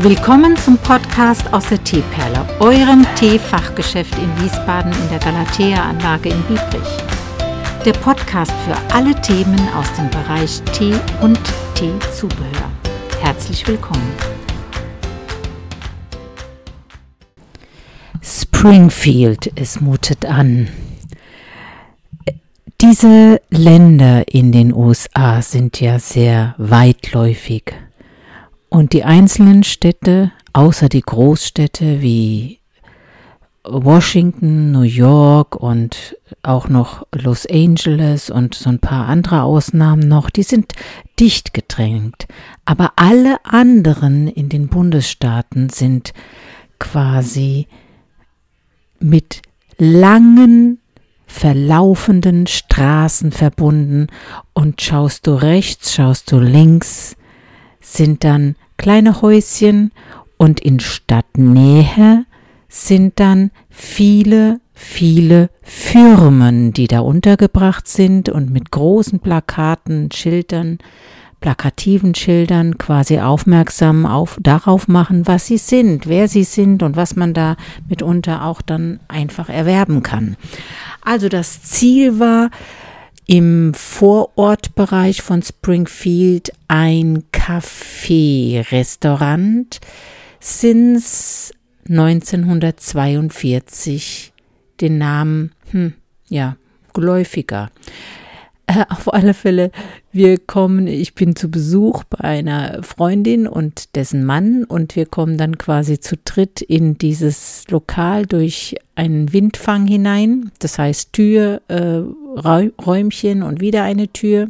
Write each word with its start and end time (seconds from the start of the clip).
Willkommen 0.00 0.54
zum 0.58 0.76
Podcast 0.76 1.50
aus 1.54 1.70
der 1.70 1.82
Teeperle, 1.82 2.46
eurem 2.60 3.06
Teefachgeschäft 3.14 4.14
in 4.18 4.44
Wiesbaden 4.44 4.92
in 4.92 5.08
der 5.08 5.18
Galatea-Anlage 5.18 6.28
in 6.28 6.42
Biebrich. 6.42 6.88
Der 7.82 7.94
Podcast 7.94 8.52
für 8.66 8.76
alle 8.94 9.18
Themen 9.22 9.58
aus 9.74 9.90
dem 9.94 10.10
Bereich 10.10 10.60
Tee 10.74 10.92
und 11.22 11.40
Teezubehör. 11.74 12.70
Herzlich 13.22 13.66
willkommen. 13.66 14.06
Springfield, 18.22 19.50
es 19.54 19.80
mutet 19.80 20.26
an. 20.26 20.68
Diese 22.82 23.40
Länder 23.48 24.28
in 24.28 24.52
den 24.52 24.74
USA 24.74 25.40
sind 25.40 25.80
ja 25.80 25.98
sehr 25.98 26.54
weitläufig 26.58 27.72
und 28.68 28.92
die 28.92 29.04
einzelnen 29.04 29.62
Städte, 29.62 30.32
außer 30.52 30.88
die 30.88 31.02
Großstädte 31.02 32.00
wie 32.02 32.60
Washington, 33.68 34.70
New 34.70 34.82
York 34.82 35.56
und 35.56 36.16
auch 36.42 36.68
noch 36.68 37.06
Los 37.12 37.46
Angeles 37.46 38.30
und 38.30 38.54
so 38.54 38.70
ein 38.70 38.78
paar 38.78 39.08
andere 39.08 39.42
Ausnahmen 39.42 40.06
noch, 40.06 40.30
die 40.30 40.44
sind 40.44 40.72
dicht 41.18 41.52
gedrängt. 41.52 42.26
Aber 42.64 42.92
alle 42.96 43.44
anderen 43.44 44.28
in 44.28 44.48
den 44.48 44.68
Bundesstaaten 44.68 45.68
sind 45.68 46.12
quasi 46.78 47.66
mit 49.00 49.42
langen 49.78 50.78
verlaufenden 51.26 52.46
Straßen 52.46 53.32
verbunden 53.32 54.06
und 54.52 54.80
schaust 54.80 55.26
du 55.26 55.34
rechts, 55.34 55.94
schaust 55.94 56.30
du 56.30 56.38
links, 56.38 57.16
sind 57.86 58.24
dann 58.24 58.56
kleine 58.76 59.22
Häuschen 59.22 59.92
und 60.36 60.60
in 60.60 60.80
Stadtnähe 60.80 62.26
sind 62.68 63.20
dann 63.20 63.52
viele, 63.70 64.60
viele 64.74 65.50
Firmen, 65.62 66.72
die 66.72 66.88
da 66.88 67.00
untergebracht 67.00 67.86
sind 67.86 68.28
und 68.28 68.50
mit 68.50 68.72
großen 68.72 69.20
Plakaten, 69.20 70.10
Schildern, 70.12 70.78
plakativen 71.40 72.14
Schildern 72.16 72.76
quasi 72.76 73.20
aufmerksam 73.20 74.04
auf, 74.04 74.36
darauf 74.42 74.88
machen, 74.88 75.26
was 75.28 75.46
sie 75.46 75.58
sind, 75.58 76.08
wer 76.08 76.26
sie 76.26 76.44
sind 76.44 76.82
und 76.82 76.96
was 76.96 77.14
man 77.14 77.34
da 77.34 77.56
mitunter 77.88 78.44
auch 78.44 78.62
dann 78.62 78.98
einfach 79.06 79.48
erwerben 79.48 80.02
kann. 80.02 80.36
Also 81.02 81.28
das 81.28 81.62
Ziel 81.62 82.18
war, 82.18 82.50
im 83.26 83.74
Vorortbereich 83.74 85.20
von 85.22 85.42
Springfield 85.42 86.52
ein 86.68 87.24
Café-Restaurant 87.32 89.80
since 90.40 91.52
1942 91.88 94.32
den 94.80 94.98
Namen, 94.98 95.52
hm, 95.70 95.94
ja, 96.28 96.56
geläufiger. 96.92 97.70
Äh, 98.66 98.84
auf 98.88 99.12
alle 99.12 99.32
Fälle, 99.32 99.70
wir 100.12 100.38
kommen, 100.38 100.88
ich 100.88 101.14
bin 101.14 101.36
zu 101.36 101.50
Besuch 101.50 102.02
bei 102.04 102.18
einer 102.18 102.82
Freundin 102.82 103.46
und 103.46 103.94
dessen 103.94 104.24
Mann 104.24 104.64
und 104.64 104.96
wir 104.96 105.06
kommen 105.06 105.38
dann 105.38 105.56
quasi 105.56 106.00
zu 106.00 106.16
dritt 106.24 106.62
in 106.62 106.98
dieses 106.98 107.64
Lokal 107.68 108.26
durch 108.26 108.74
einen 108.96 109.32
Windfang 109.32 109.86
hinein. 109.86 110.50
Das 110.58 110.78
heißt 110.78 111.12
Tür, 111.12 111.62
äh, 111.68 112.02
Räumchen 112.36 113.44
und 113.44 113.60
wieder 113.60 113.84
eine 113.84 114.08
Tür 114.08 114.48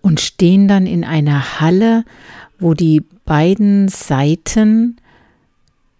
und 0.00 0.20
stehen 0.20 0.68
dann 0.68 0.86
in 0.86 1.04
einer 1.04 1.60
Halle, 1.60 2.04
wo 2.58 2.74
die 2.74 3.02
beiden 3.24 3.88
Seiten 3.88 4.96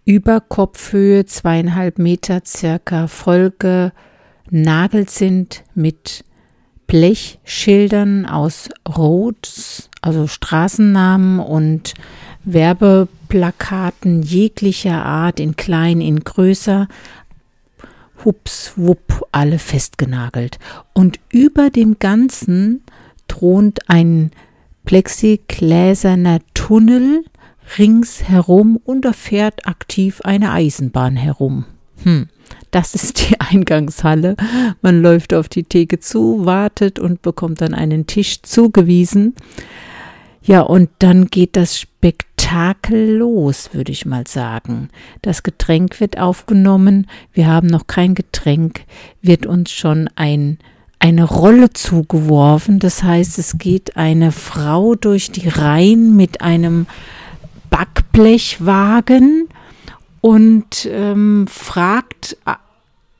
über 0.05 0.39
Kopfhöhe 0.41 1.25
zweieinhalb 1.25 1.99
Meter 1.99 2.41
circa 2.45 3.07
Folge 3.07 3.91
nagelt 4.53 5.09
sind 5.09 5.63
mit 5.73 6.23
Blechschildern 6.87 8.25
aus 8.25 8.69
Rot, 8.87 9.89
also 10.01 10.27
Straßennamen 10.27 11.39
und 11.39 11.95
Werbeplakaten 12.43 14.21
jeglicher 14.21 15.03
Art, 15.03 15.39
in 15.39 15.55
klein, 15.55 16.01
in 16.01 16.19
größer, 16.19 16.87
hups, 18.23 18.73
wupp, 18.75 19.25
alle 19.31 19.57
festgenagelt. 19.59 20.59
Und 20.93 21.19
über 21.29 21.69
dem 21.69 21.97
Ganzen 21.99 22.83
thront 23.27 23.89
ein 23.89 24.31
plexigläserner 24.85 26.41
Tunnel 26.53 27.25
ringsherum 27.77 28.77
und 28.83 29.03
da 29.03 29.13
fährt 29.13 29.65
aktiv 29.65 30.21
eine 30.21 30.51
Eisenbahn 30.51 31.15
herum. 31.15 31.65
Hm. 32.03 32.27
Das 32.73 32.95
ist 32.95 33.29
die 33.29 33.39
Eingangshalle. 33.39 34.35
Man 34.81 35.01
läuft 35.01 35.33
auf 35.33 35.47
die 35.47 35.63
Theke 35.63 35.99
zu, 35.99 36.45
wartet 36.45 36.99
und 36.99 37.21
bekommt 37.21 37.61
dann 37.61 37.73
einen 37.73 38.07
Tisch 38.07 38.41
zugewiesen. 38.41 39.35
Ja, 40.41 40.61
und 40.61 40.89
dann 40.99 41.27
geht 41.27 41.55
das 41.55 41.79
Spektakel 41.79 43.15
los, 43.15 43.69
würde 43.73 43.93
ich 43.93 44.05
mal 44.05 44.27
sagen. 44.27 44.89
Das 45.21 45.43
Getränk 45.43 46.01
wird 46.01 46.17
aufgenommen. 46.17 47.07
Wir 47.31 47.47
haben 47.47 47.67
noch 47.67 47.87
kein 47.87 48.15
Getränk, 48.15 48.81
wird 49.21 49.45
uns 49.45 49.71
schon 49.71 50.09
ein 50.15 50.57
eine 50.99 51.25
Rolle 51.25 51.71
zugeworfen. 51.73 52.79
Das 52.79 53.03
heißt, 53.03 53.37
es 53.37 53.57
geht 53.57 53.97
eine 53.97 54.31
Frau 54.31 54.95
durch 54.95 55.31
die 55.31 55.49
Reihen 55.49 56.15
mit 56.15 56.39
einem 56.39 56.87
Backblechwagen 57.69 59.49
und 60.21 60.87
ähm, 60.89 61.45
fragt, 61.49 62.37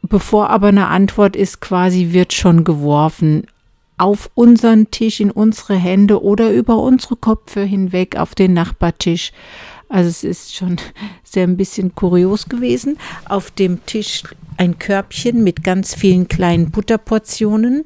bevor 0.03 0.50
aber 0.50 0.68
eine 0.68 0.88
Antwort 0.88 1.36
ist, 1.36 1.62
quasi 1.62 2.12
wird 2.12 2.34
schon 2.34 2.64
geworfen 2.64 3.47
auf 3.97 4.30
unseren 4.36 4.91
Tisch, 4.91 5.19
in 5.19 5.31
unsere 5.31 5.75
Hände 5.75 6.22
oder 6.22 6.52
über 6.52 6.78
unsere 6.78 7.16
Köpfe 7.16 7.62
hinweg 7.62 8.18
auf 8.18 8.36
den 8.36 8.53
Nachbartisch. 8.53 9.31
Also 9.90 10.09
es 10.09 10.24
ist 10.24 10.56
schon 10.56 10.78
sehr 11.24 11.47
ein 11.47 11.58
bisschen 11.58 11.96
kurios 11.96 12.50
gewesen. 12.50 12.97
Auf 13.25 13.52
dem 13.52 13.86
Tisch 13.86 14.24
ein 14.58 14.80
Körbchen 14.80 15.44
mit 15.44 15.64
ganz 15.64 15.96
vielen 15.96 16.28
kleinen 16.28 16.72
Butterportionen. 16.72 17.85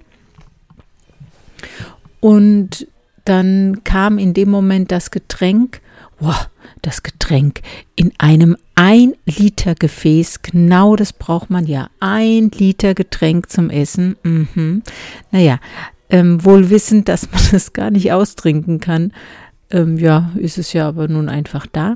Und 2.20 2.88
dann 3.26 3.84
kam 3.84 4.18
in 4.18 4.34
dem 4.34 4.50
Moment 4.50 4.92
das 4.92 5.12
Getränk. 5.12 5.82
Wow, 6.20 6.50
das 6.82 7.04
Getränk 7.04 7.62
in 7.96 8.12
einem 8.18 8.58
1 8.78 9.16
Liter 9.26 9.74
Gefäß, 9.74 10.44
genau 10.44 10.96
das 10.96 11.12
braucht 11.12 11.50
man 11.50 11.66
ja, 11.66 11.90
ein 12.00 12.52
Liter 12.56 12.94
Getränk 12.94 13.50
zum 13.50 13.72
Essen. 13.72 14.18
Mhm. 14.22 14.84
Naja, 15.32 15.58
ähm, 16.12 16.46
wohl 16.46 16.70
wissend, 16.70 17.10
dass 17.10 17.32
man 17.32 17.42
das 17.52 17.74
gar 17.74 17.90
nicht 17.90 18.12
austrinken 18.12 18.80
kann, 18.80 19.14
ähm, 19.72 19.98
ja, 19.98 20.32
ist 20.36 20.60
es 20.60 20.74
ja 20.74 20.88
aber 20.88 21.08
nun 21.08 21.28
einfach 21.28 21.66
da. 21.66 21.96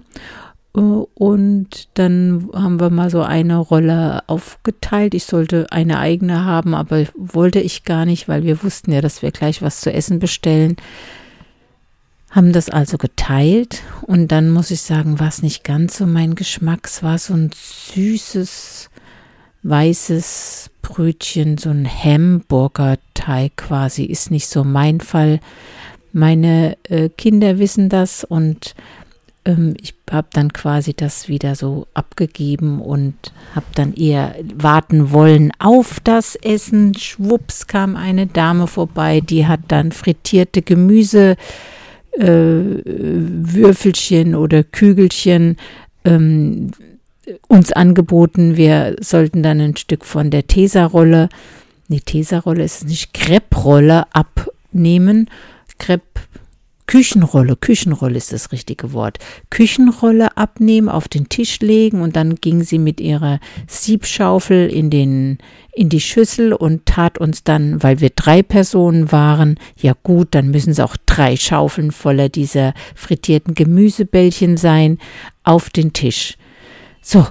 Äh, 0.75 0.80
und 0.80 1.88
dann 1.94 2.50
haben 2.52 2.80
wir 2.80 2.90
mal 2.90 3.12
so 3.12 3.22
eine 3.22 3.58
Rolle 3.58 4.24
aufgeteilt. 4.25 5.14
Ich 5.14 5.25
sollte 5.25 5.68
eine 5.72 6.00
eigene 6.00 6.46
haben, 6.46 6.74
aber 6.74 7.06
wollte 7.16 7.59
ich 7.59 7.84
gar 7.84 8.08
nicht, 8.08 8.28
weil 8.28 8.44
wir 8.44 8.64
wussten 8.64 8.91
ja, 8.91 9.02
dass 9.02 9.22
wir 9.22 9.30
gleich 9.30 9.62
was 9.62 9.81
zu 9.81 9.94
essen 9.94 10.18
bestellen 10.18 10.78
haben 12.31 12.53
das 12.53 12.69
also 12.69 12.97
geteilt 12.97 13.84
und 14.03 14.30
dann 14.30 14.50
muss 14.50 14.72
ich 14.72 14.81
sagen, 14.81 15.19
war 15.19 15.28
es 15.28 15.44
nicht 15.44 15.66
ganz 15.66 15.97
so 15.97 16.06
mein 16.06 16.36
Geschmack. 16.36 16.81
Es 16.86 17.03
war 17.03 17.18
so 17.18 17.34
ein 17.34 17.52
süßes, 17.53 18.90
weißes 19.64 20.70
Brötchen, 20.81 21.58
so 21.58 21.70
ein 21.70 21.86
Hamburger 21.86 22.97
Teig 23.14 23.58
quasi, 23.58 24.06
ist 24.06 24.31
nicht 24.31 24.47
so 24.47 24.64
mein 24.64 25.02
Fall. 25.02 25.41
Meine 26.14 26.78
äh, 26.90 27.09
Kinder 27.09 27.59
wissen 27.59 27.90
das 27.90 28.23
und 28.23 28.76
ähm, 29.44 29.76
ich 29.82 29.94
habe 30.09 30.28
dann 30.32 30.53
quasi 30.53 30.94
das 30.94 31.28
wieder 31.28 31.55
so 31.55 31.88
abgegeben 31.94 32.79
und 32.79 33.34
habe 33.55 33.66
dann 33.76 33.94
eher 33.94 34.35
warten 34.55 35.11
wollen 35.11 35.52
auf 35.59 36.00
das 36.00 36.35
Essen. 36.35 36.97
Schwupps 36.97 37.67
kam 37.67 37.97
eine 37.97 38.28
Dame 38.28 38.67
vorbei, 38.67 39.20
die 39.20 39.47
hat 39.47 39.61
dann 39.67 39.91
frittierte 39.91 40.61
Gemüse 40.61 41.32
äh, 41.32 41.38
Würfelchen 42.17 44.35
oder 44.35 44.63
Kügelchen 44.63 45.58
ähm, 46.03 46.72
uns 47.47 47.72
angeboten. 47.72 48.58
Wir 48.58 48.96
sollten 48.99 49.43
dann 49.43 49.61
ein 49.61 49.78
Stück 49.78 50.03
von 50.05 50.31
der 50.31 50.47
Tesa-Rolle, 50.47 51.29
nee, 51.87 52.02
Tesa-Rolle 52.03 52.63
ist 52.63 52.84
es 52.84 52.87
nicht, 52.87 53.13
Crepe-Rolle 53.13 54.05
abnehmen. 54.13 55.29
Crepe, 55.78 56.22
Küchenrolle, 56.87 57.55
Küchenrolle 57.55 58.17
ist 58.17 58.33
das 58.33 58.51
richtige 58.51 58.93
Wort. 58.93 59.19
Küchenrolle 59.49 60.35
abnehmen, 60.37 60.89
auf 60.89 61.07
den 61.07 61.29
Tisch 61.29 61.59
legen 61.59 62.01
und 62.01 62.16
dann 62.16 62.35
ging 62.35 62.63
sie 62.63 62.79
mit 62.79 62.99
ihrer 62.99 63.39
Siebschaufel 63.67 64.69
in 64.69 64.89
den 64.89 65.37
in 65.73 65.87
die 65.87 66.01
Schüssel 66.01 66.51
und 66.51 66.85
tat 66.85 67.17
uns 67.17 67.45
dann, 67.45 67.81
weil 67.81 68.01
wir 68.01 68.09
drei 68.09 68.43
Personen 68.43 69.11
waren, 69.11 69.57
ja 69.78 69.93
gut, 70.03 70.29
dann 70.31 70.51
müssen 70.51 70.72
es 70.72 70.81
auch 70.81 70.97
drei 71.05 71.37
Schaufeln 71.37 71.91
voller 71.91 72.28
dieser 72.28 72.73
frittierten 72.93 73.53
Gemüsebällchen 73.53 74.57
sein, 74.57 74.97
auf 75.43 75.69
den 75.69 75.93
Tisch. 75.93 76.37
So, 77.01 77.25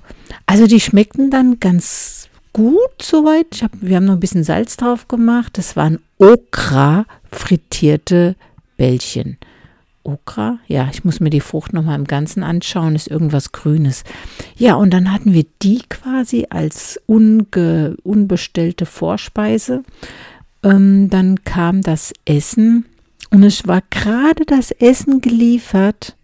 also 0.47 0.67
die 0.67 0.81
schmeckten 0.81 1.31
dann 1.31 1.61
ganz 1.61 2.29
gut 2.53 3.03
soweit. 3.03 3.63
Hab, 3.63 3.73
wir 3.81 3.97
haben 3.97 4.07
noch 4.07 4.15
ein 4.15 4.21
bisschen 4.21 4.45
Salz 4.45 4.77
drauf 4.77 5.07
gemacht. 5.09 5.57
Das 5.59 5.77
waren 5.77 6.01
Okra 6.19 7.07
frittierte 7.31 8.37
Bällchen. 8.81 9.37
Okra? 10.05 10.59
Ja, 10.67 10.89
ich 10.91 11.05
muss 11.05 11.21
mir 11.21 11.29
die 11.29 11.43
Frucht 11.43 11.75
nochmal 11.75 11.99
im 11.99 12.07
Ganzen 12.07 12.43
anschauen, 12.43 12.95
ist 12.95 13.09
irgendwas 13.09 13.53
Grünes. 13.53 14.05
Ja, 14.57 14.77
und 14.77 14.95
dann 14.95 15.13
hatten 15.13 15.35
wir 15.35 15.45
die 15.61 15.83
quasi 15.91 16.47
als 16.49 16.99
unge, 17.05 17.99
unbestellte 18.03 18.87
Vorspeise. 18.87 19.83
Ähm, 20.63 21.11
dann 21.11 21.45
kam 21.45 21.83
das 21.83 22.15
Essen 22.25 22.87
und 23.31 23.43
es 23.43 23.67
war 23.67 23.83
gerade 23.91 24.47
das 24.47 24.71
Essen 24.71 25.21
geliefert. 25.21 26.17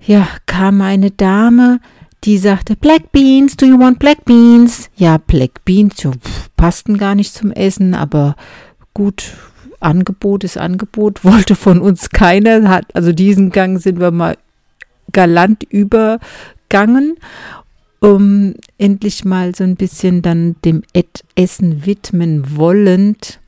Ja, 0.00 0.26
kam 0.46 0.80
eine 0.80 1.10
Dame, 1.10 1.80
die 2.24 2.38
sagte, 2.38 2.76
Black 2.76 3.12
Beans, 3.12 3.58
do 3.58 3.66
you 3.66 3.78
want 3.78 3.98
Black 3.98 4.24
Beans? 4.24 4.88
Ja, 4.96 5.18
Black 5.18 5.66
Beans, 5.66 6.02
ja, 6.02 6.12
passten 6.56 6.96
gar 6.96 7.14
nicht 7.14 7.34
zum 7.34 7.52
Essen, 7.52 7.92
aber 7.92 8.36
gut, 8.94 9.34
Angebot 9.82 10.44
ist 10.44 10.58
Angebot, 10.58 11.24
wollte 11.24 11.54
von 11.54 11.80
uns 11.80 12.10
keiner, 12.10 12.68
hat, 12.68 12.86
also 12.94 13.12
diesen 13.12 13.50
Gang 13.50 13.80
sind 13.80 14.00
wir 14.00 14.10
mal 14.10 14.36
galant 15.12 15.64
übergangen, 15.64 17.16
um 18.00 18.54
endlich 18.78 19.24
mal 19.24 19.54
so 19.54 19.64
ein 19.64 19.76
bisschen 19.76 20.22
dann 20.22 20.56
dem 20.64 20.82
Essen 21.36 21.86
widmen 21.86 22.56
wollend, 22.56 23.40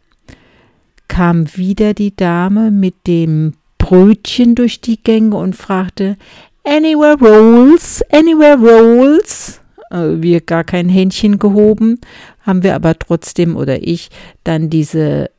kam 1.08 1.56
wieder 1.56 1.94
die 1.94 2.14
Dame 2.14 2.70
mit 2.70 2.94
dem 3.06 3.54
Brötchen 3.78 4.54
durch 4.54 4.81
die 4.81 5.02
Gänge 5.02 5.36
und 5.36 5.56
fragte, 5.56 6.16
Anywhere 6.64 7.19
Rolls, 7.19 8.02
Anywhere 8.10 8.56
Rolls. 8.56 9.60
Äh, 9.90 10.22
wir 10.22 10.40
gar 10.40 10.64
kein 10.64 10.88
Händchen 10.88 11.38
gehoben, 11.38 12.00
haben 12.40 12.62
wir 12.62 12.75
aber 12.75 12.98
trotzdem 12.98 13.56
oder 13.56 13.86
ich 13.86 14.08
dann 14.42 14.70
diese 14.70 15.31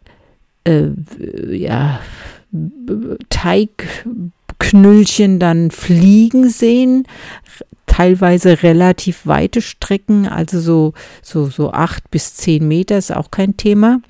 äh, 0.66 0.90
ja, 1.56 2.02
Teigknüllchen 3.30 5.40
dann 5.40 5.72
fliegen 5.72 6.50
sehen, 6.50 7.08
teilweise 7.86 8.64
relativ 8.64 9.26
weite 9.26 9.62
Strecken, 9.62 10.28
also 10.28 10.60
so, 10.60 10.94
so, 11.22 11.46
so 11.48 11.72
acht 11.72 12.12
bis 12.12 12.36
zehn 12.36 12.68
Meter 12.68 12.98
ist 12.98 13.16
auch 13.16 13.32
kein 13.32 13.56
Thema. 13.58 14.02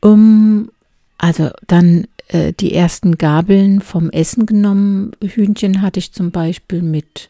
Um, 0.00 0.70
also 1.18 1.50
dann 1.66 2.06
äh, 2.28 2.52
die 2.52 2.74
ersten 2.74 3.18
Gabeln 3.18 3.80
vom 3.80 4.10
Essen 4.10 4.46
genommen. 4.46 5.12
Hühnchen 5.22 5.82
hatte 5.82 5.98
ich 5.98 6.12
zum 6.12 6.30
Beispiel 6.30 6.82
mit 6.82 7.28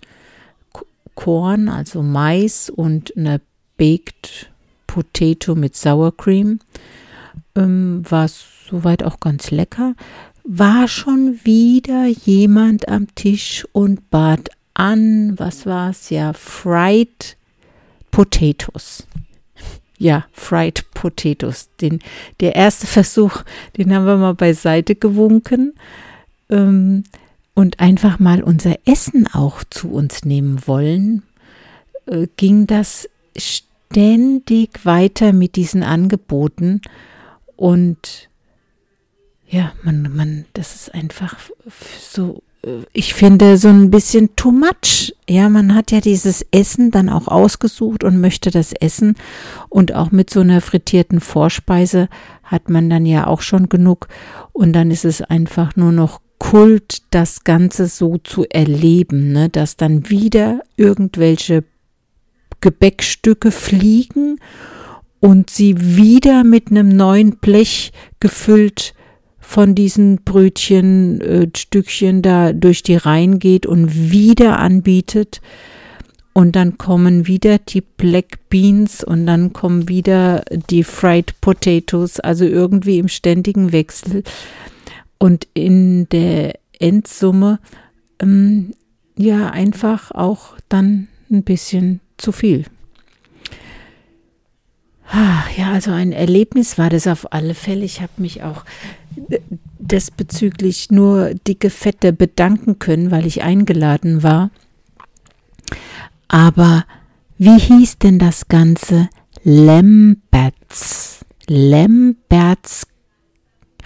Korn, 1.15 1.69
also 1.69 2.03
Mais 2.03 2.71
und 2.71 3.17
einer 3.17 3.41
Baked 3.79 4.51
Potato 4.87 5.55
mit 5.55 5.77
Sour 5.77 6.17
Cream 6.17 6.61
ähm, 7.55 8.03
war 8.09 8.29
soweit 8.29 9.03
auch 9.03 9.21
ganz 9.21 9.51
lecker, 9.51 9.95
war 10.45 10.87
schon 10.89 11.41
wieder 11.45 12.07
jemand 12.07 12.89
am 12.89 13.13
Tisch 13.15 13.67
und 13.73 14.11
bat 14.11 14.51
an, 14.75 15.39
was 15.39 15.67
war 15.67 15.91
es 15.91 16.11
ja, 16.11 16.33
Fried 16.33 17.37
Potatoes. 18.11 19.07
Ja, 19.99 20.27
Fried 20.33 20.85
Potatoes. 20.93 21.71
Den, 21.81 22.01
der 22.41 22.55
erste 22.55 22.87
Versuch, 22.87 23.43
den 23.77 23.95
haben 23.95 24.07
wir 24.07 24.17
mal 24.17 24.35
beiseite 24.35 24.95
gewunken 24.95 25.75
ähm, 26.49 27.05
und 27.55 27.81
einfach 27.81 28.19
mal 28.19 28.43
unser 28.43 28.77
Essen 28.85 29.27
auch 29.33 29.65
zu 29.71 29.91
uns 29.91 30.25
nehmen 30.25 30.67
wollen, 30.67 31.23
äh, 32.07 32.27
ging 32.37 32.67
das 32.67 33.09
ständig 33.37 34.85
weiter 34.85 35.33
mit 35.33 35.57
diesen 35.57 35.83
Angeboten 35.83 36.83
und 37.57 38.29
ja, 39.49 39.73
man, 39.83 40.15
man, 40.15 40.45
das 40.55 40.75
ist 40.75 40.95
einfach 40.95 41.37
so, 42.01 42.43
äh, 42.63 42.85
ich 42.93 43.15
finde 43.15 43.59
so 43.59 43.69
ein 43.69 43.91
bisschen 43.91 44.35
too 44.37 44.51
much. 44.51 45.15
Ja, 45.29 45.49
man 45.49 45.75
hat 45.75 45.93
ja 45.93 46.01
dieses 46.01 46.45
Essen 46.51 46.91
dann 46.91 47.09
auch 47.09 47.29
ausgesucht 47.29 48.05
und 48.05 48.21
möchte 48.21 48.51
das 48.51 48.73
essen. 48.73 49.15
Und 49.69 49.95
auch 49.95 50.11
mit 50.11 50.31
so 50.31 50.41
einer 50.41 50.61
frittierten 50.61 51.21
Vorspeise 51.21 52.09
hat 52.43 52.69
man 52.71 52.91
dann 52.91 53.07
ja 53.07 53.27
auch 53.27 53.41
schon 53.41 53.69
genug. 53.69 54.09
Und 54.53 54.73
dann 54.73 54.91
ist 54.91 55.05
es 55.05 55.23
einfach 55.23 55.77
nur 55.77 55.93
noch 55.93 56.21
Kult, 56.39 57.03
das 57.11 57.45
Ganze 57.45 57.87
so 57.87 58.19
zu 58.19 58.45
erleben, 58.51 59.33
ne? 59.33 59.49
dass 59.49 59.77
dann 59.77 60.11
wieder 60.11 60.61
irgendwelche 60.77 61.65
Gebäckstücke 62.61 63.51
fliegen 63.51 64.39
und 65.27 65.51
sie 65.51 65.97
wieder 65.97 66.45
mit 66.45 66.71
einem 66.71 66.89
neuen 66.89 67.39
Blech 67.39 67.91
gefüllt 68.21 68.95
von 69.41 69.75
diesen 69.75 70.23
Brötchen, 70.23 71.21
äh, 71.21 71.49
Stückchen 71.57 72.23
da 72.23 72.53
durch 72.53 72.85
die 72.85 72.95
Reihen 72.95 73.41
geht 73.41 73.67
und 73.67 74.13
wieder 74.13 74.61
anbietet. 74.61 75.41
Und 76.33 76.55
dann 76.55 76.79
kommen 76.79 77.27
wieder 77.27 77.59
die 77.59 77.81
Black 77.81 78.49
Beans 78.51 79.03
und 79.03 79.27
dann 79.27 79.53
kommen 79.53 79.89
wieder 79.89 80.45
die 80.71 80.85
Fried 80.85 81.41
Potatoes, 81.41 82.21
also 82.21 82.45
irgendwie 82.45 83.01
im 83.01 83.09
ständigen 83.09 83.73
Wechsel. 83.73 84.23
Und 85.19 85.49
in 85.55 86.09
der 86.11 86.55
Endsumme, 86.79 87.59
ähm, 88.21 88.75
ja, 89.19 89.51
einfach 89.51 90.13
auch 90.13 90.57
dann 90.69 91.09
ein 91.33 91.43
bisschen 91.43 91.99
zu 92.17 92.31
viel. 92.31 92.65
Ja, 95.13 95.73
also 95.73 95.93
ein 95.93 96.13
Erlebnis 96.13 96.79
war 96.79 96.91
das 96.91 97.07
auf 97.07 97.33
alle 97.33 97.55
Fälle. 97.55 97.85
Ich 97.85 98.03
habe 98.03 98.13
mich 98.19 98.43
auch 98.43 98.65
desbezüglich 99.79 100.91
nur 100.91 101.33
dicke 101.35 101.71
Fette 101.71 102.13
bedanken 102.13 102.79
können, 102.79 103.11
weil 103.11 103.25
ich 103.27 103.43
eingeladen 103.43 104.23
war. 104.23 104.51
Aber 106.29 106.85
wie 107.39 107.59
hieß 107.59 107.97
denn 107.99 108.19
das 108.19 108.49
Ganze? 108.49 109.09
Lamberts. 109.45 111.25
Lamberts 111.49 112.87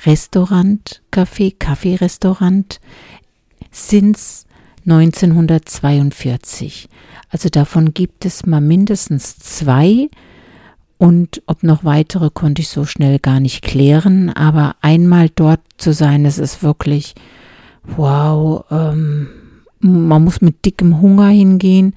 Restaurant, 0.07 1.03
Café, 1.13 1.55
Kaffeerestaurant 1.59 2.81
since 3.71 4.47
1942. 4.87 6.89
Also 7.29 7.51
davon 7.51 7.93
gibt 7.93 8.25
es 8.25 8.47
mal 8.47 8.63
mindestens 8.63 9.37
zwei 9.39 10.09
und 11.01 11.43
ob 11.47 11.63
noch 11.63 11.83
weitere 11.83 12.29
konnte 12.29 12.61
ich 12.61 12.69
so 12.69 12.85
schnell 12.85 13.19
gar 13.21 13.41
nicht 13.41 13.63
klären. 13.63 14.29
Aber 14.29 14.77
einmal 14.83 15.31
dort 15.35 15.61
zu 15.79 15.95
sein, 15.95 16.25
das 16.25 16.37
ist 16.37 16.63
wirklich, 16.63 17.15
wow, 17.97 18.67
ähm, 18.71 19.29
man 19.81 20.23
muss 20.23 20.43
mit 20.43 20.67
dickem 20.67 21.01
Hunger 21.01 21.29
hingehen 21.29 21.95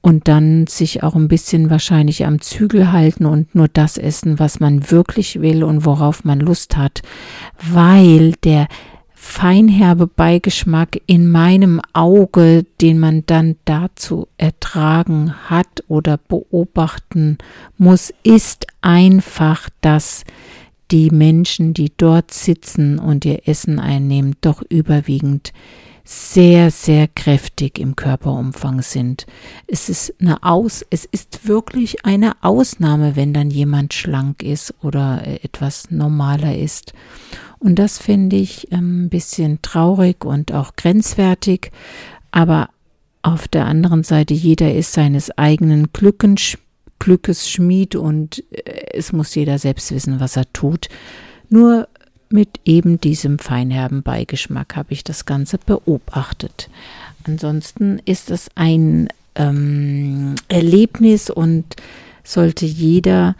und 0.00 0.26
dann 0.26 0.66
sich 0.66 1.04
auch 1.04 1.14
ein 1.14 1.28
bisschen 1.28 1.70
wahrscheinlich 1.70 2.26
am 2.26 2.40
Zügel 2.40 2.90
halten 2.90 3.24
und 3.24 3.54
nur 3.54 3.68
das 3.68 3.98
essen, 3.98 4.40
was 4.40 4.58
man 4.58 4.90
wirklich 4.90 5.40
will 5.40 5.62
und 5.62 5.84
worauf 5.84 6.24
man 6.24 6.40
Lust 6.40 6.76
hat, 6.76 7.02
weil 7.62 8.32
der 8.42 8.66
feinherbe 9.24 10.06
Beigeschmack 10.06 11.00
in 11.06 11.30
meinem 11.30 11.80
Auge, 11.94 12.66
den 12.82 12.98
man 12.98 13.24
dann 13.24 13.56
dazu 13.64 14.28
ertragen 14.36 15.34
hat 15.48 15.82
oder 15.88 16.18
beobachten 16.18 17.38
muss, 17.78 18.12
ist 18.22 18.66
einfach, 18.82 19.70
dass 19.80 20.24
die 20.90 21.10
Menschen, 21.10 21.72
die 21.72 21.90
dort 21.96 22.32
sitzen 22.32 22.98
und 22.98 23.24
ihr 23.24 23.48
Essen 23.48 23.80
einnehmen, 23.80 24.36
doch 24.42 24.62
überwiegend 24.68 25.54
sehr, 26.04 26.70
sehr 26.70 27.08
kräftig 27.08 27.78
im 27.78 27.96
Körperumfang 27.96 28.82
sind. 28.82 29.26
Es 29.66 29.88
ist 29.88 30.14
eine 30.20 30.42
Aus, 30.42 30.84
es 30.90 31.06
ist 31.06 31.48
wirklich 31.48 32.04
eine 32.04 32.32
Ausnahme, 32.42 33.16
wenn 33.16 33.32
dann 33.32 33.50
jemand 33.50 33.94
schlank 33.94 34.42
ist 34.42 34.74
oder 34.82 35.22
etwas 35.42 35.90
normaler 35.90 36.58
ist. 36.58 36.92
Und 37.64 37.76
das 37.78 37.96
finde 37.96 38.36
ich 38.36 38.70
ähm, 38.72 39.06
ein 39.06 39.08
bisschen 39.08 39.62
traurig 39.62 40.26
und 40.26 40.52
auch 40.52 40.76
grenzwertig. 40.76 41.72
Aber 42.30 42.68
auf 43.22 43.48
der 43.48 43.64
anderen 43.64 44.04
Seite, 44.04 44.34
jeder 44.34 44.74
ist 44.74 44.92
seines 44.92 45.30
eigenen 45.38 45.88
Glückes 45.94 46.58
Schmied 47.48 47.96
und 47.96 48.44
äh, 48.50 48.92
es 48.92 49.14
muss 49.14 49.34
jeder 49.34 49.58
selbst 49.58 49.90
wissen, 49.92 50.20
was 50.20 50.36
er 50.36 50.52
tut. 50.52 50.90
Nur 51.48 51.88
mit 52.28 52.60
eben 52.66 53.00
diesem 53.00 53.38
feinherben 53.38 54.02
Beigeschmack 54.02 54.76
habe 54.76 54.92
ich 54.92 55.02
das 55.02 55.24
Ganze 55.24 55.56
beobachtet. 55.56 56.68
Ansonsten 57.26 57.98
ist 58.04 58.30
es 58.30 58.50
ein 58.56 59.08
ähm, 59.36 60.34
Erlebnis 60.48 61.30
und 61.30 61.76
sollte 62.24 62.66
jeder, 62.66 63.36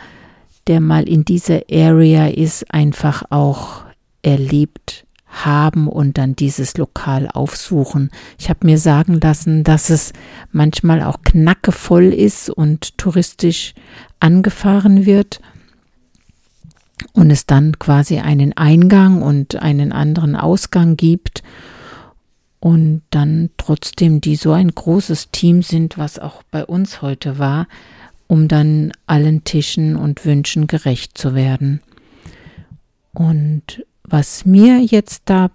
der 0.67 0.81
mal 0.81 1.07
in 1.07 1.27
dieser 1.27 1.61
Area 1.71 2.29
ist, 2.29 2.73
einfach 2.73 3.25
auch 3.29 3.84
erlebt 4.25 5.05
haben 5.27 5.89
und 5.89 6.17
dann 6.17 6.37
dieses 6.37 6.77
Lokal 6.77 7.29
aufsuchen. 7.29 8.11
Ich 8.39 8.49
habe 8.49 8.67
mir 8.67 8.79
sagen 8.79 9.21
lassen, 9.21 9.65
dass 9.65 9.91
es 9.91 10.13
manchmal 10.53 11.03
auch 11.03 11.23
knackevoll 11.23 12.13
ist 12.13 12.51
und 12.51 12.97
touristisch 12.99 13.75
angefahren 14.21 15.07
wird 15.07 15.41
und 17.13 17.31
es 17.31 17.47
dann 17.47 17.79
quasi 17.79 18.19
einen 18.19 18.57
Eingang 18.57 19.23
und 19.23 19.57
einen 19.57 19.93
anderen 19.93 20.37
Ausgang 20.37 20.97
gibt 20.97 21.43
und 22.61 23.03
dann 23.11 23.51
trotzdem 23.57 24.21
die 24.21 24.37
so 24.37 24.53
ein 24.53 24.71
großes 24.71 25.31
Team 25.33 25.63
sind, 25.63 25.99
was 25.99 26.19
auch 26.19 26.43
bei 26.45 26.65
uns 26.65 27.03
heute 27.03 27.39
war, 27.39 27.67
um 28.27 28.49
dann 28.49 28.93
allen 29.07 29.45
Tischen 29.45 29.97
und 29.97 30.25
Wünschen 30.25 30.67
gerecht 30.67 31.19
zu 31.19 31.35
werden. 31.35 31.83
Und 33.13 33.85
was 34.09 34.45
mir 34.45 34.81
jetzt 34.81 35.23
da 35.27 35.51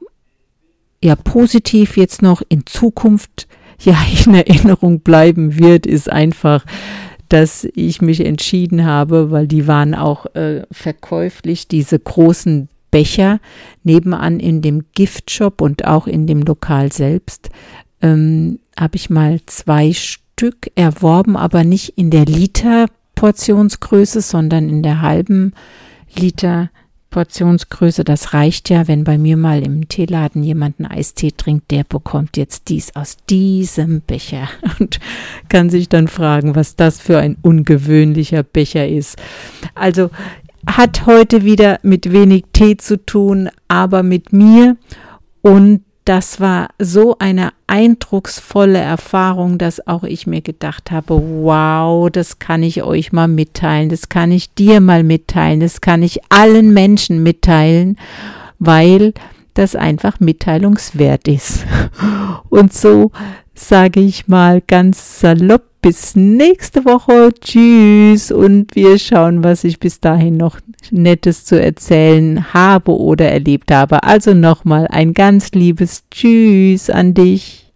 ja 1.03 1.15
positiv 1.15 1.97
jetzt 1.97 2.21
noch 2.21 2.41
in 2.49 2.65
Zukunft 2.65 3.47
ja 3.79 3.97
in 4.25 4.35
Erinnerung 4.35 5.01
bleiben 5.01 5.57
wird, 5.57 5.85
ist 5.85 6.11
einfach, 6.11 6.65
dass 7.29 7.67
ich 7.75 8.01
mich 8.01 8.25
entschieden 8.25 8.85
habe, 8.85 9.31
weil 9.31 9.47
die 9.47 9.67
waren 9.67 9.93
auch 9.93 10.25
äh, 10.35 10.63
verkäuflich, 10.71 11.67
diese 11.67 11.99
großen 11.99 12.69
Becher 12.91 13.39
nebenan 13.83 14.39
in 14.39 14.61
dem 14.61 14.85
Giftshop 14.93 15.61
und 15.61 15.85
auch 15.85 16.07
in 16.07 16.25
dem 16.25 16.41
Lokal 16.41 16.91
selbst, 16.91 17.49
ähm, 18.01 18.59
habe 18.77 18.95
ich 18.95 19.11
mal 19.11 19.39
zwei 19.45 19.93
Stück 19.93 20.71
erworben, 20.75 21.37
aber 21.37 21.63
nicht 21.63 21.97
in 21.97 22.09
der 22.09 22.25
Liter 22.25 22.87
Portionsgröße, 23.15 24.21
sondern 24.21 24.69
in 24.69 24.81
der 24.81 25.01
halben 25.01 25.53
Liter 26.15 26.71
Portionsgröße, 27.09 28.03
das 28.03 28.33
reicht 28.33 28.69
ja, 28.69 28.87
wenn 28.87 29.03
bei 29.03 29.17
mir 29.17 29.37
mal 29.37 29.63
im 29.63 29.87
Teeladen 29.87 30.43
jemand 30.43 30.79
einen 30.79 30.91
Eistee 30.91 31.31
trinkt, 31.31 31.71
der 31.71 31.83
bekommt 31.83 32.37
jetzt 32.37 32.69
dies 32.69 32.95
aus 32.95 33.17
diesem 33.29 34.01
Becher 34.01 34.47
und 34.79 34.99
kann 35.49 35.69
sich 35.69 35.89
dann 35.89 36.07
fragen, 36.07 36.55
was 36.55 36.75
das 36.75 36.99
für 36.99 37.17
ein 37.17 37.37
ungewöhnlicher 37.41 38.43
Becher 38.43 38.87
ist. 38.87 39.17
Also 39.75 40.09
hat 40.67 41.05
heute 41.05 41.43
wieder 41.43 41.79
mit 41.83 42.11
wenig 42.11 42.45
Tee 42.53 42.77
zu 42.77 43.03
tun, 43.03 43.49
aber 43.67 44.03
mit 44.03 44.33
mir 44.33 44.77
und 45.41 45.81
das 46.05 46.39
war 46.39 46.69
so 46.79 47.17
eine 47.19 47.51
eindrucksvolle 47.67 48.79
Erfahrung, 48.79 49.57
dass 49.57 49.85
auch 49.85 50.03
ich 50.03 50.25
mir 50.25 50.41
gedacht 50.41 50.91
habe, 50.91 51.21
wow, 51.21 52.09
das 52.09 52.39
kann 52.39 52.63
ich 52.63 52.81
euch 52.83 53.11
mal 53.11 53.27
mitteilen, 53.27 53.89
das 53.89 54.09
kann 54.09 54.31
ich 54.31 54.53
dir 54.53 54.81
mal 54.81 55.03
mitteilen, 55.03 55.59
das 55.59 55.81
kann 55.81 56.01
ich 56.01 56.19
allen 56.29 56.73
Menschen 56.73 57.21
mitteilen, 57.21 57.97
weil 58.57 59.13
das 59.53 59.75
einfach 59.75 60.19
mitteilungswert 60.19 61.27
ist. 61.27 61.65
Und 62.49 62.73
so 62.73 63.11
sage 63.53 63.99
ich 63.99 64.27
mal 64.27 64.61
ganz 64.65 65.19
salopp 65.19 65.63
bis 65.81 66.15
nächste 66.15 66.85
Woche. 66.85 67.31
Tschüss. 67.39 68.31
Und 68.31 68.75
wir 68.75 68.97
schauen, 68.99 69.43
was 69.43 69.63
ich 69.63 69.79
bis 69.79 69.99
dahin 69.99 70.37
noch 70.37 70.59
Nettes 70.91 71.45
zu 71.45 71.61
erzählen 71.61 72.53
habe 72.53 72.97
oder 72.97 73.29
erlebt 73.29 73.71
habe. 73.71 74.03
Also 74.03 74.33
nochmal 74.33 74.87
ein 74.87 75.13
ganz 75.13 75.51
liebes 75.51 76.03
Tschüss 76.09 76.89
an 76.89 77.13
dich. 77.13 77.68